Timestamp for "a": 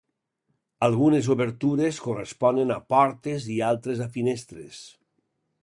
2.77-2.79, 4.07-4.09